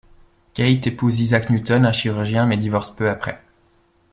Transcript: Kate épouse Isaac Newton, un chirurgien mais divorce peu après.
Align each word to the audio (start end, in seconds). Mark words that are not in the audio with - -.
Kate 0.55 0.87
épouse 0.87 1.19
Isaac 1.19 1.51
Newton, 1.51 1.85
un 1.85 1.91
chirurgien 1.91 2.47
mais 2.47 2.57
divorce 2.57 2.89
peu 2.89 3.07
après. 3.07 3.39